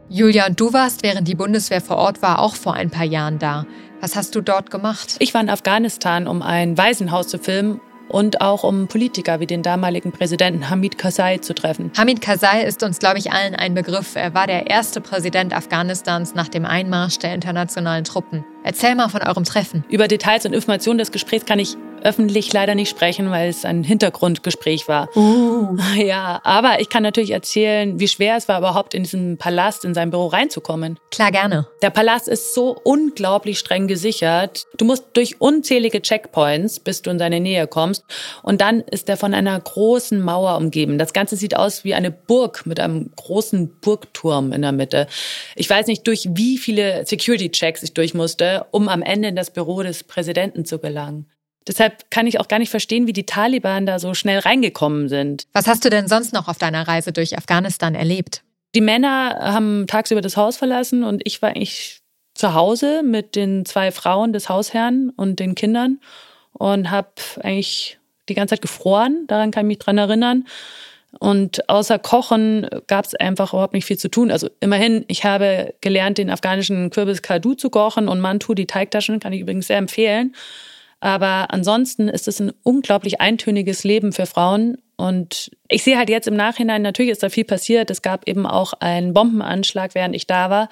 [0.09, 3.41] Julia, und du warst, während die Bundeswehr vor Ort war, auch vor ein paar Jahren
[3.41, 3.67] da.
[4.01, 5.17] Was hast du dort gemacht?
[5.19, 9.65] Ich war in Afghanistan, um ein Waisenhaus zu filmen und auch um Politiker wie den
[9.65, 11.91] damaligen Präsidenten Hamid Karzai zu treffen.
[11.99, 14.15] Hamid Karzai ist uns, glaube ich, allen ein Begriff.
[14.15, 18.45] Er war der erste Präsident Afghanistans nach dem Einmarsch der internationalen Truppen.
[18.67, 19.85] Erzähl mal von eurem Treffen.
[19.89, 23.83] Über Details und Informationen des Gesprächs kann ich öffentlich leider nicht sprechen, weil es ein
[23.83, 25.15] Hintergrundgespräch war.
[25.17, 25.77] Uh.
[25.97, 29.93] Ja, aber ich kann natürlich erzählen, wie schwer es war, überhaupt in diesen Palast, in
[29.93, 30.99] sein Büro reinzukommen.
[31.11, 31.67] Klar, gerne.
[31.83, 34.65] Der Palast ist so unglaublich streng gesichert.
[34.77, 38.05] Du musst durch unzählige Checkpoints, bis du in seine Nähe kommst.
[38.43, 40.99] Und dann ist er von einer großen Mauer umgeben.
[40.99, 45.09] Das Ganze sieht aus wie eine Burg mit einem großen Burgturm in der Mitte.
[45.57, 49.51] Ich weiß nicht, durch wie viele Security-Checks ich durch musste, um am Ende in das
[49.51, 51.27] Büro des Präsidenten zu gelangen.
[51.67, 55.47] Deshalb kann ich auch gar nicht verstehen, wie die Taliban da so schnell reingekommen sind.
[55.53, 58.43] Was hast du denn sonst noch auf deiner Reise durch Afghanistan erlebt?
[58.75, 62.01] Die Männer haben tagsüber das Haus verlassen und ich war eigentlich
[62.35, 66.01] zu Hause mit den zwei Frauen des Hausherrn und den Kindern
[66.53, 67.09] und habe
[67.43, 67.99] eigentlich
[68.29, 69.25] die ganze Zeit gefroren.
[69.27, 70.47] Daran kann ich mich dran erinnern.
[71.19, 74.31] Und außer Kochen gab es einfach überhaupt nicht viel zu tun.
[74.31, 79.21] Also immerhin, ich habe gelernt, den afghanischen Kürbis Kadu zu kochen und Mantu, die Teigtaschen,
[79.21, 80.35] kann ich übrigens sehr empfehlen.
[81.01, 84.79] Aber ansonsten ist es ein unglaublich eintöniges Leben für Frauen.
[84.97, 87.91] Und ich sehe halt jetzt im Nachhinein, natürlich ist da viel passiert.
[87.91, 90.69] Es gab eben auch einen Bombenanschlag, während ich da war.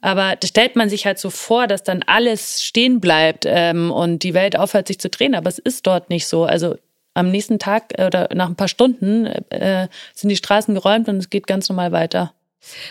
[0.00, 4.22] Aber da stellt man sich halt so vor, dass dann alles stehen bleibt ähm, und
[4.22, 5.34] die Welt aufhört, sich zu drehen.
[5.34, 6.44] Aber es ist dort nicht so.
[6.44, 6.76] Also
[7.14, 11.30] am nächsten Tag oder nach ein paar Stunden äh, sind die Straßen geräumt und es
[11.30, 12.32] geht ganz normal weiter.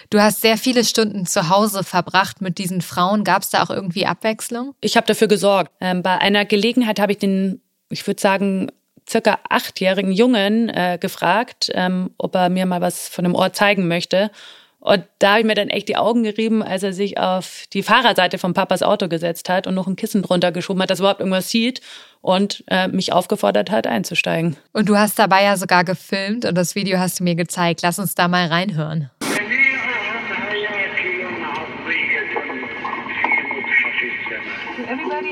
[0.10, 3.24] Du hast sehr viele Stunden zu Hause verbracht mit diesen Frauen.
[3.24, 4.76] Gab es da auch irgendwie Abwechslung?
[4.82, 5.72] Ich habe dafür gesorgt.
[5.80, 8.72] Ähm, bei einer Gelegenheit habe ich den, ich würde sagen,
[9.10, 13.88] circa achtjährigen Jungen äh, gefragt, ähm, ob er mir mal was von dem Ort zeigen
[13.88, 14.32] möchte.
[14.80, 17.84] Und da habe ich mir dann echt die Augen gerieben, als er sich auf die
[17.84, 21.04] Fahrerseite von Papas Auto gesetzt hat und noch ein Kissen drunter geschoben hat, dass er
[21.04, 21.80] überhaupt irgendwas sieht
[22.20, 24.58] und äh, mich aufgefordert hat, einzusteigen.
[24.74, 27.82] Und du hast dabei ja sogar gefilmt und das Video hast du mir gezeigt.
[27.82, 29.10] Lass uns da mal reinhören.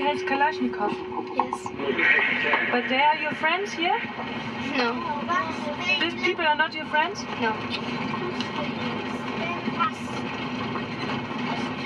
[0.04, 0.94] Everybody has Kalashnikov.
[1.36, 1.68] Yes.
[2.72, 4.00] But they are your friends here?
[4.76, 4.96] No.
[6.00, 7.24] These people are not your friends?
[7.40, 7.54] No.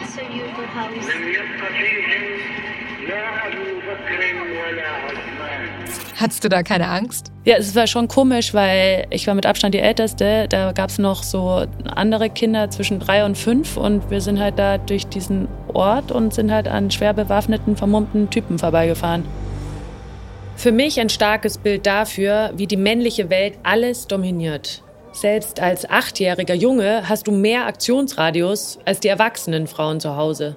[0.07, 2.84] So you house.
[6.17, 7.31] Hattest du da keine Angst?
[7.43, 10.47] Ja, es war schon komisch, weil ich war mit Abstand die Älteste.
[10.47, 14.57] Da gab es noch so andere Kinder zwischen drei und fünf und wir sind halt
[14.57, 19.25] da durch diesen Ort und sind halt an schwer bewaffneten, vermummten Typen vorbeigefahren.
[20.55, 24.81] Für mich ein starkes Bild dafür, wie die männliche Welt alles dominiert.
[25.11, 30.55] Selbst als achtjähriger Junge hast du mehr Aktionsradius als die erwachsenen Frauen zu Hause.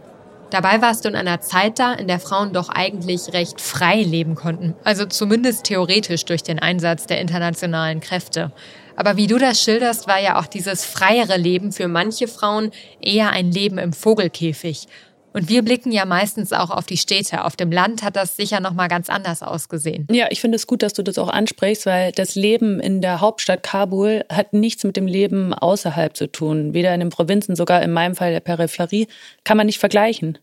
[0.50, 4.34] Dabei warst du in einer Zeit da, in der Frauen doch eigentlich recht frei leben
[4.34, 4.74] konnten.
[4.82, 8.52] Also zumindest theoretisch durch den Einsatz der internationalen Kräfte.
[8.96, 13.30] Aber wie du das schilderst, war ja auch dieses freiere Leben für manche Frauen eher
[13.30, 14.88] ein Leben im Vogelkäfig.
[15.32, 17.44] Und wir blicken ja meistens auch auf die Städte.
[17.44, 20.06] Auf dem Land hat das sicher noch mal ganz anders ausgesehen.
[20.10, 23.20] Ja, ich finde es gut, dass du das auch ansprichst, weil das Leben in der
[23.20, 26.74] Hauptstadt Kabul hat nichts mit dem Leben außerhalb zu tun.
[26.74, 29.06] Weder in den Provinzen, sogar in meinem Fall der Peripherie,
[29.44, 30.38] kann man nicht vergleichen.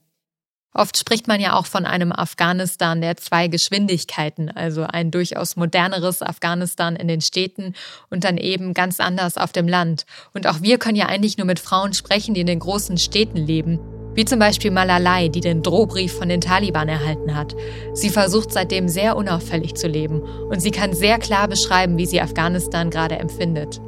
[0.78, 6.22] Oft spricht man ja auch von einem Afghanistan der zwei Geschwindigkeiten, also ein durchaus moderneres
[6.22, 7.74] Afghanistan in den Städten
[8.10, 10.06] und dann eben ganz anders auf dem Land.
[10.34, 13.38] Und auch wir können ja eigentlich nur mit Frauen sprechen, die in den großen Städten
[13.38, 13.80] leben.
[14.16, 17.56] Wie zum Beispiel Malalai, die den Drohbrief von den Taliban erhalten hat.
[17.94, 22.22] Sie versucht seitdem sehr unauffällig zu leben und sie kann sehr klar beschreiben, wie sie
[22.22, 23.82] Afghanistan gerade empfindet.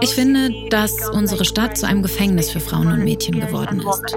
[0.00, 4.16] Ich finde, dass unsere Stadt zu einem Gefängnis für Frauen und Mädchen geworden ist.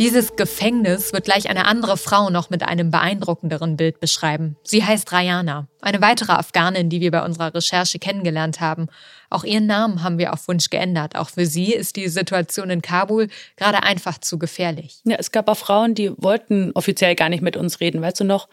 [0.00, 4.56] Dieses Gefängnis wird gleich eine andere Frau noch mit einem beeindruckenderen Bild beschreiben.
[4.62, 8.86] Sie heißt Rayana, eine weitere Afghanin, die wir bei unserer Recherche kennengelernt haben.
[9.28, 11.16] Auch ihren Namen haben wir auf Wunsch geändert.
[11.16, 15.02] Auch für sie ist die Situation in Kabul gerade einfach zu gefährlich.
[15.04, 18.00] Ja, es gab auch Frauen, die wollten offiziell gar nicht mit uns reden.
[18.00, 18.48] Weißt du noch,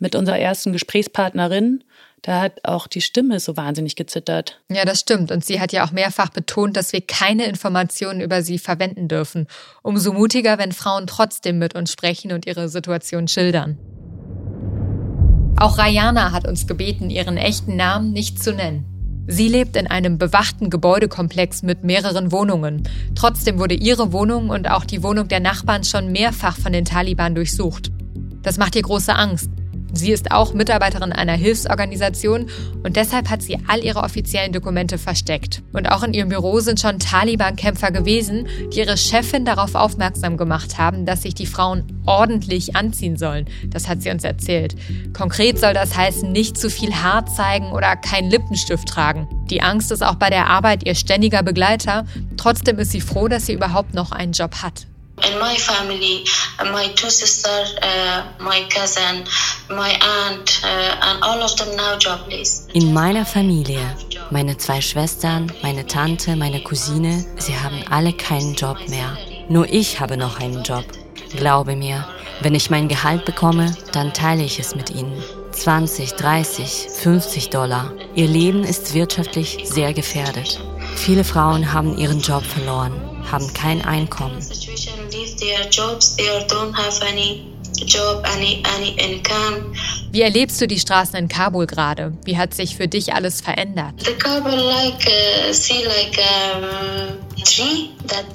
[0.00, 1.84] mit unserer ersten Gesprächspartnerin,
[2.22, 4.60] da hat auch die Stimme so wahnsinnig gezittert.
[4.70, 5.30] Ja, das stimmt.
[5.30, 9.46] Und sie hat ja auch mehrfach betont, dass wir keine Informationen über sie verwenden dürfen.
[9.82, 13.78] Umso mutiger, wenn Frauen trotzdem mit uns sprechen und ihre Situation schildern.
[15.58, 18.84] Auch Rayana hat uns gebeten, ihren echten Namen nicht zu nennen.
[19.26, 22.82] Sie lebt in einem bewachten Gebäudekomplex mit mehreren Wohnungen.
[23.14, 27.34] Trotzdem wurde ihre Wohnung und auch die Wohnung der Nachbarn schon mehrfach von den Taliban
[27.34, 27.92] durchsucht.
[28.42, 29.50] Das macht ihr große Angst.
[29.92, 32.46] Sie ist auch Mitarbeiterin einer Hilfsorganisation
[32.82, 35.62] und deshalb hat sie all ihre offiziellen Dokumente versteckt.
[35.72, 40.78] Und auch in ihrem Büro sind schon Taliban-Kämpfer gewesen, die ihre Chefin darauf aufmerksam gemacht
[40.78, 43.46] haben, dass sich die Frauen ordentlich anziehen sollen.
[43.68, 44.76] Das hat sie uns erzählt.
[45.12, 49.28] Konkret soll das heißen, nicht zu viel Haar zeigen oder keinen Lippenstift tragen.
[49.50, 52.04] Die Angst ist auch bei der Arbeit ihr ständiger Begleiter.
[52.36, 54.86] Trotzdem ist sie froh, dass sie überhaupt noch einen Job hat.
[55.22, 56.24] In my family,
[56.58, 59.24] uh, my two sisters, uh, my cousin,
[59.68, 62.66] my aunt, uh, and all of them now jobless.
[62.72, 63.96] In meiner Familie,
[64.30, 69.16] meine zwei Schwestern, meine Tante, meine Cousine, sie haben alle keinen Job mehr.
[69.48, 70.84] Nur ich habe noch einen Job.
[71.36, 72.06] Glaube mir,
[72.40, 75.22] wenn ich mein Gehalt bekomme, dann teile ich es mit ihnen.
[75.52, 77.92] 20, 30, 50 Dollar.
[78.14, 80.60] Ihr Leben ist wirtschaftlich sehr gefährdet.
[80.96, 82.92] Viele Frauen haben ihren Job verloren,
[83.30, 84.40] haben kein Einkommen
[85.10, 86.16] their jobs.
[86.16, 87.50] They don't have any
[87.86, 89.74] job, any, any income.
[90.12, 92.12] Wie erlebst du die Straßen in Kabul gerade?
[92.24, 93.94] Wie hat sich für dich alles verändert?
[94.26, 94.40] Uh,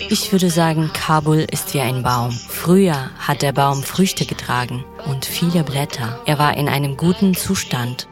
[0.10, 2.32] ich würde sagen, Kabul ist wie ein Baum.
[2.32, 6.20] Früher hat der Baum Früchte getragen und viele Blätter.
[6.26, 8.08] Er war in einem guten Zustand.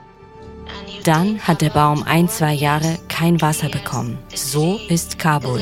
[1.04, 4.18] Dann hat der Baum ein, zwei Jahre kein Wasser bekommen.
[4.34, 5.62] So ist Kabul.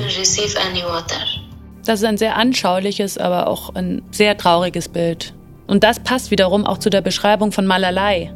[1.85, 5.33] Das ist ein sehr anschauliches, aber auch ein sehr trauriges Bild.
[5.67, 8.31] Und das passt wiederum auch zu der Beschreibung von Malalai.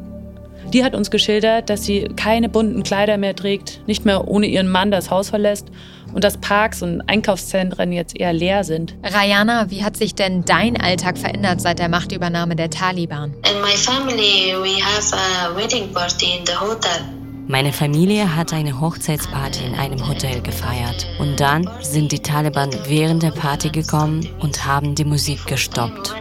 [0.74, 4.68] Die hat uns geschildert, dass sie keine bunten Kleider mehr trägt, nicht mehr ohne ihren
[4.68, 5.68] Mann das Haus verlässt
[6.14, 8.96] und dass Parks und Einkaufszentren jetzt eher leer sind.
[9.04, 13.34] Rayana, wie hat sich denn dein Alltag verändert seit der Machtübernahme der Taliban?
[13.52, 17.15] In my family we have a wedding party in the hotel.
[17.48, 21.06] Meine Familie hat eine Hochzeitsparty in einem Hotel gefeiert.
[21.20, 26.16] Und dann sind die Taliban während der Party gekommen und haben die Musik gestoppt.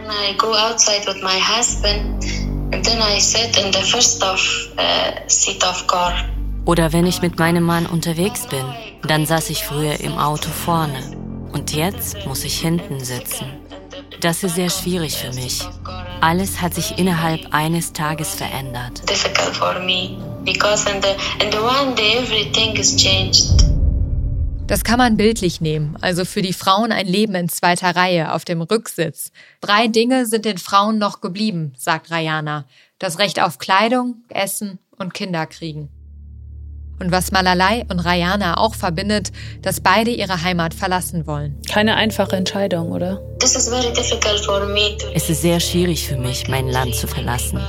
[6.65, 8.65] Oder wenn ich mit meinem Mann unterwegs bin,
[9.07, 10.99] dann saß ich früher im Auto vorne.
[11.51, 13.45] Und jetzt muss ich hinten sitzen.
[14.25, 15.61] Das ist sehr schwierig für mich.
[16.19, 19.07] Alles hat sich innerhalb eines Tages verändert.
[19.07, 23.51] Difficult for me because in the in the one day everything is changed.
[24.65, 28.45] Das kann man bildlich nehmen, also für die Frauen ein Leben in zweiter Reihe auf
[28.45, 29.31] dem Rücksitz.
[29.61, 32.65] Drei Dinge sind den Frauen noch geblieben, sagt Rayana.
[32.97, 35.94] Das Recht auf Kleidung, Essen und Kinder kriegen.
[36.99, 39.31] Und was Malalai und Rayana auch verbindet,
[39.61, 41.59] dass beide ihre Heimat verlassen wollen.
[41.69, 43.21] Keine einfache Entscheidung, oder?
[43.41, 43.55] Es
[45.29, 47.59] ist sehr schwierig für mich, mein Land zu verlassen,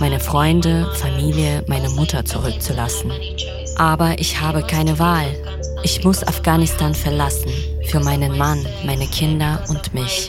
[0.00, 3.12] meine Freunde, Familie, meine Mutter zurückzulassen.
[3.76, 5.26] Aber ich habe keine Wahl.
[5.84, 7.50] Ich muss Afghanistan verlassen.
[7.88, 10.28] Für meinen Mann, meine Kinder und mich.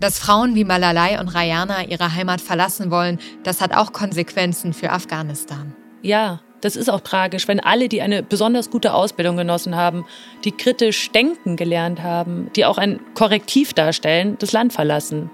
[0.00, 4.90] Dass Frauen wie Malalai und Rayana ihre Heimat verlassen wollen, das hat auch Konsequenzen für
[4.90, 5.74] Afghanistan.
[6.02, 10.04] Ja, das ist auch tragisch, wenn alle, die eine besonders gute Ausbildung genossen haben,
[10.44, 15.30] die kritisch denken gelernt haben, die auch ein Korrektiv darstellen, das Land verlassen.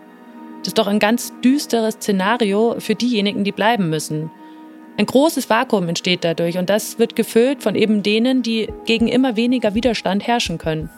[0.58, 4.30] Das ist doch ein ganz düsteres Szenario für diejenigen, die bleiben müssen.
[4.96, 9.36] Ein großes Vakuum entsteht dadurch und das wird gefüllt von eben denen, die gegen immer
[9.36, 10.88] weniger Widerstand herrschen können.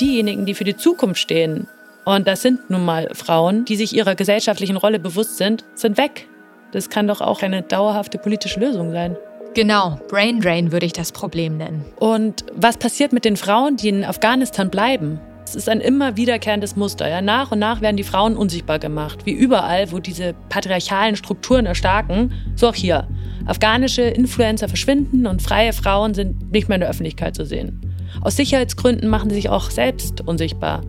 [0.00, 1.68] Diejenigen, die für die Zukunft stehen,
[2.04, 6.28] und das sind nun mal Frauen, die sich ihrer gesellschaftlichen Rolle bewusst sind, sind weg.
[6.70, 9.16] Das kann doch auch eine dauerhafte politische Lösung sein.
[9.56, 11.82] Genau, Brain Drain würde ich das Problem nennen.
[11.98, 15.18] Und was passiert mit den Frauen, die in Afghanistan bleiben?
[15.46, 17.08] Es ist ein immer wiederkehrendes Muster.
[17.08, 17.22] Ja?
[17.22, 19.24] Nach und nach werden die Frauen unsichtbar gemacht.
[19.24, 23.08] Wie überall, wo diese patriarchalen Strukturen erstarken, so auch hier.
[23.46, 27.80] Afghanische Influencer verschwinden und freie Frauen sind nicht mehr in der Öffentlichkeit zu sehen.
[28.20, 30.82] Aus Sicherheitsgründen machen sie sich auch selbst unsichtbar.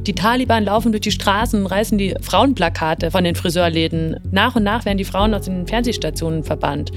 [0.00, 4.18] Die Taliban laufen durch die Straßen und reißen die Frauenplakate von den Friseurläden.
[4.30, 6.90] Nach und nach werden die Frauen aus den Fernsehstationen verbannt.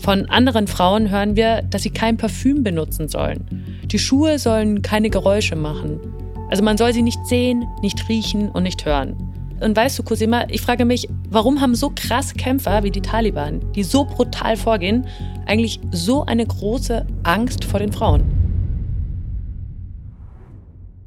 [0.00, 3.82] Von anderen Frauen hören wir, dass sie kein Parfüm benutzen sollen.
[3.84, 6.00] Die Schuhe sollen keine Geräusche machen.
[6.48, 9.14] Also man soll sie nicht sehen, nicht riechen und nicht hören.
[9.60, 13.60] Und weißt du, Cosima, ich frage mich, warum haben so krasse Kämpfer wie die Taliban,
[13.74, 15.06] die so brutal vorgehen,
[15.44, 18.22] eigentlich so eine große Angst vor den Frauen?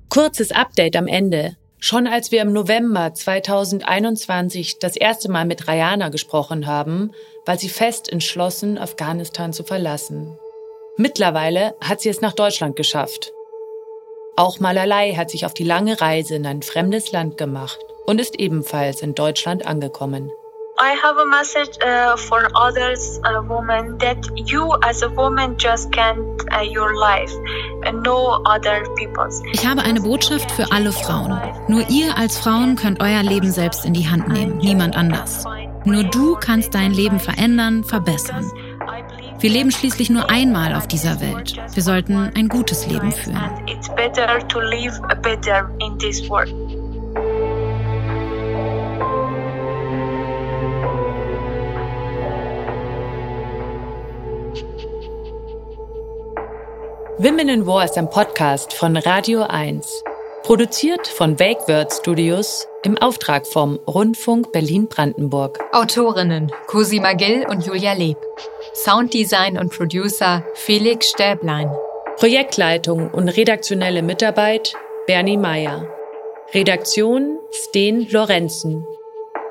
[0.10, 1.58] Kurzes Update am Ende.
[1.86, 7.12] Schon als wir im November 2021 das erste Mal mit Rayana gesprochen haben,
[7.46, 10.40] war sie fest entschlossen, Afghanistan zu verlassen.
[10.96, 13.34] Mittlerweile hat sie es nach Deutschland geschafft.
[14.38, 18.40] Auch Malalai hat sich auf die lange Reise in ein fremdes Land gemacht und ist
[18.40, 20.32] ebenfalls in Deutschland angekommen.
[20.84, 25.94] I have a message uh, for others uh, women that you as a woman just
[25.94, 26.20] can't
[26.52, 27.32] uh, your life
[27.86, 29.42] and no other people's.
[29.54, 31.40] Ich habe eine Botschaft für alle Frauen.
[31.70, 35.46] Nur ihr als Frauen könnt euer Leben selbst in die Hand nehmen, niemand anders.
[35.86, 38.52] Nur du kannst dein Leben verändern, verbessern.
[39.40, 41.56] Wir leben schließlich nur einmal auf dieser Welt.
[41.74, 43.40] Wir sollten ein gutes Leben führen.
[57.20, 60.03] Women in War ist ein Podcast von Radio 1.
[60.41, 65.59] Produziert von Wake Word Studios im Auftrag vom Rundfunk Berlin-Brandenburg.
[65.74, 68.18] Autorinnen Cosima Gill und Julia Leb.
[68.74, 71.70] Sounddesign und Producer Felix Stäblein.
[72.18, 74.74] Projektleitung und redaktionelle Mitarbeit
[75.05, 75.88] Bernie Meyer.
[76.51, 78.88] Redaktion Sten Lorenzen.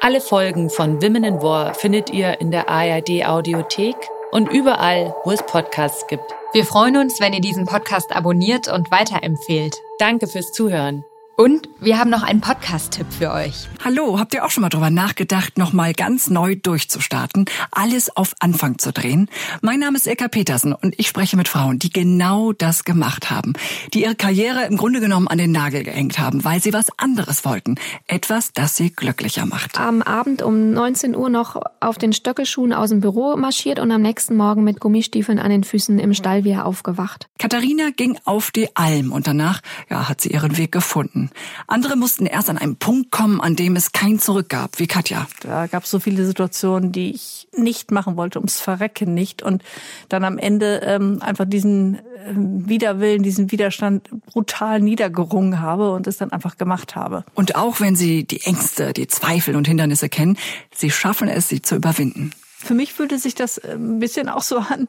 [0.01, 3.95] Alle Folgen von Women in War findet ihr in der ARD Audiothek
[4.33, 6.35] und überall, wo es Podcasts gibt.
[6.53, 9.81] Wir freuen uns, wenn ihr diesen Podcast abonniert und weiterempfehlt.
[9.99, 11.03] Danke fürs Zuhören.
[11.37, 13.67] Und wir haben noch einen Podcast-Tipp für euch.
[13.83, 18.79] Hallo, habt ihr auch schon mal drüber nachgedacht, nochmal ganz neu durchzustarten, alles auf Anfang
[18.79, 19.31] zu drehen?
[19.63, 23.55] Mein Name ist Eka Petersen und ich spreche mit Frauen, die genau das gemacht haben,
[23.95, 27.47] die ihre Karriere im Grunde genommen an den Nagel gehängt haben, weil sie was anderes
[27.47, 27.77] wollten,
[28.07, 29.81] etwas, das sie glücklicher macht.
[29.81, 34.03] Am Abend um 19 Uhr noch auf den Stöckelschuhen aus dem Büro marschiert und am
[34.03, 37.29] nächsten Morgen mit Gummistiefeln an den Füßen im Stall wieder aufgewacht.
[37.39, 41.22] Katharina ging auf die Alm und danach, ja, hat sie ihren Weg gefunden.
[41.67, 45.27] Andere mussten erst an einen Punkt kommen, an dem es kein Zurück gab, wie Katja.
[45.41, 49.43] Da gab es so viele Situationen, die ich nicht machen wollte, ums Verrecken nicht.
[49.43, 49.63] Und
[50.09, 52.01] dann am Ende ähm, einfach diesen äh,
[52.35, 57.25] Widerwillen, diesen Widerstand brutal niedergerungen habe und es dann einfach gemacht habe.
[57.35, 60.39] Und auch wenn sie die Ängste, die Zweifel und Hindernisse kennen,
[60.75, 62.33] sie schaffen es, sie zu überwinden.
[62.63, 64.89] Für mich fühlte sich das äh, ein bisschen auch so an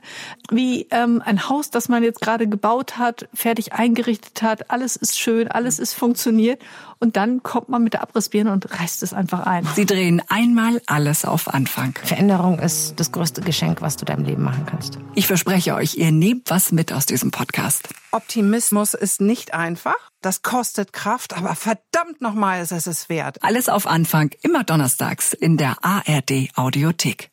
[0.52, 4.70] wie ähm, ein Haus, das man jetzt gerade gebaut hat, fertig eingerichtet hat.
[4.70, 6.62] Alles ist schön, alles ist funktioniert.
[7.00, 9.68] Und dann kommt man mit der Abrissbirne und reißt es einfach ein.
[9.76, 11.98] Sie drehen einmal alles auf Anfang.
[12.04, 15.00] Veränderung ist das größte Geschenk, was du deinem Leben machen kannst.
[15.16, 17.90] Ich verspreche euch, ihr nehmt was mit aus diesem Podcast.
[18.12, 19.96] Optimismus ist nicht einfach.
[20.22, 23.44] Das kostet Kraft, aber verdammt nochmal ist es es wert.
[23.44, 27.33] Alles auf Anfang, immer donnerstags in der ARD Audiothek.